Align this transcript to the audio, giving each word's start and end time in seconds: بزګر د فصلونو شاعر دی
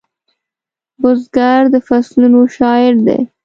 بزګر 1.01 1.61
د 1.73 1.75
فصلونو 1.87 2.41
شاعر 2.55 2.93
دی 3.07 3.19